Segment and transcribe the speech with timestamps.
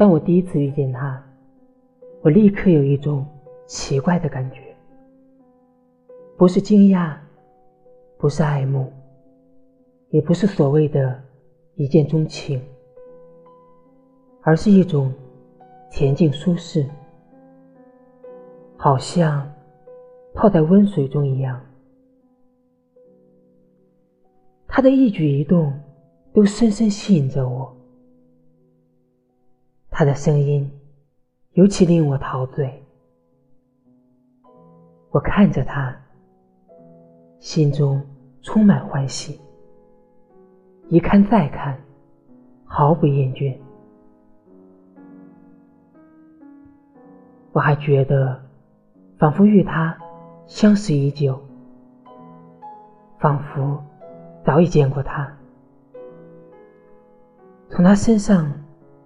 [0.00, 1.22] 当我第一次遇见他，
[2.22, 3.22] 我立刻有一种
[3.66, 4.74] 奇怪的感觉，
[6.38, 7.14] 不是惊讶，
[8.16, 8.90] 不是爱慕，
[10.08, 11.22] 也不是所谓的
[11.74, 12.62] 一见钟情，
[14.40, 15.12] 而是一种
[15.92, 16.88] 恬静舒适，
[18.78, 19.46] 好像
[20.32, 21.60] 泡在温水中一样。
[24.66, 25.70] 他的一举一动
[26.32, 27.76] 都深深吸引着我。
[30.00, 30.66] 他的声音
[31.52, 32.82] 尤其令我陶醉。
[35.10, 35.94] 我看着他，
[37.38, 38.00] 心中
[38.40, 39.38] 充满欢喜。
[40.88, 41.78] 一看再看，
[42.64, 43.54] 毫不厌倦。
[47.52, 48.40] 我还觉得，
[49.18, 49.94] 仿佛与他
[50.46, 51.38] 相识已久，
[53.18, 53.78] 仿佛。
[54.46, 55.30] 早已见过他，
[57.68, 58.50] 从他身上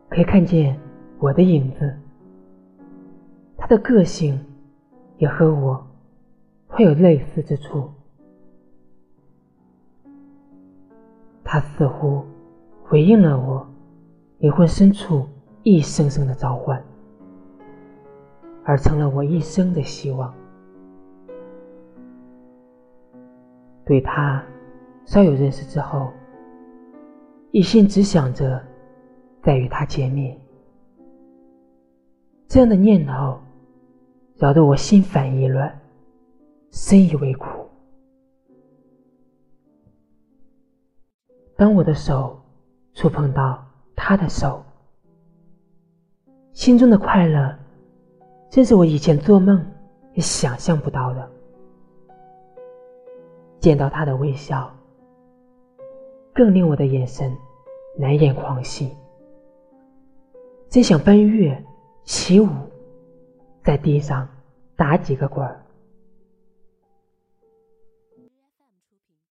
[0.09, 0.79] 可以看见
[1.25, 1.97] 我的影子。
[3.57, 4.39] 他的个性
[5.17, 5.83] 也和我
[6.67, 7.91] 会有类似之处。
[11.43, 12.23] 他似乎
[12.83, 13.67] 回应了我
[14.37, 15.27] 灵魂深处
[15.63, 16.85] 一声声的召唤，
[18.63, 20.35] 而成了我一生的希望。
[23.87, 24.45] 对他。
[25.07, 26.11] 稍有认识之后，
[27.51, 28.59] 一心只想着
[29.43, 30.35] 再与他见面，
[32.55, 33.37] 这样的念头
[34.37, 35.77] 扰得我心烦意乱，
[36.71, 37.49] 深以为苦。
[41.57, 42.41] 当我的手
[42.93, 43.61] 触碰到
[43.97, 44.63] 他的手，
[46.53, 47.53] 心中的快乐，
[48.49, 49.61] 真是我以前做梦
[50.13, 51.29] 也想象不到的。
[53.59, 54.73] 见到他的微笑。
[56.33, 57.37] 更令我的眼神
[57.99, 58.93] 难掩狂喜，
[60.69, 61.61] 真想奔月
[62.05, 62.49] 起舞，
[63.65, 64.29] 在地上
[64.77, 65.64] 打几个滚儿。